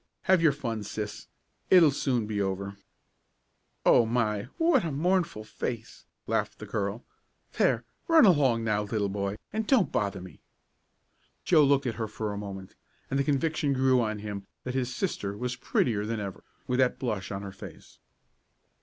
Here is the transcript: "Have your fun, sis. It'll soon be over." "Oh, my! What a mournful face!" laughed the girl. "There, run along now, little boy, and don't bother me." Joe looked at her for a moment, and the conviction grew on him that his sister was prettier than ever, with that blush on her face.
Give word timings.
"Have 0.23 0.41
your 0.41 0.51
fun, 0.51 0.81
sis. 0.81 1.27
It'll 1.69 1.91
soon 1.91 2.25
be 2.25 2.41
over." 2.41 2.75
"Oh, 3.85 4.03
my! 4.03 4.45
What 4.57 4.83
a 4.83 4.91
mournful 4.91 5.43
face!" 5.43 6.05
laughed 6.25 6.57
the 6.57 6.65
girl. 6.65 7.05
"There, 7.59 7.83
run 8.07 8.25
along 8.25 8.63
now, 8.63 8.81
little 8.81 9.09
boy, 9.09 9.35
and 9.53 9.67
don't 9.67 9.91
bother 9.91 10.19
me." 10.19 10.41
Joe 11.45 11.63
looked 11.63 11.85
at 11.85 11.93
her 12.01 12.07
for 12.07 12.33
a 12.33 12.37
moment, 12.39 12.73
and 13.11 13.19
the 13.19 13.23
conviction 13.23 13.73
grew 13.73 14.01
on 14.01 14.17
him 14.17 14.47
that 14.63 14.73
his 14.73 14.91
sister 14.91 15.37
was 15.37 15.55
prettier 15.55 16.03
than 16.07 16.19
ever, 16.19 16.43
with 16.65 16.79
that 16.79 16.97
blush 16.97 17.31
on 17.31 17.43
her 17.43 17.51
face. 17.51 17.99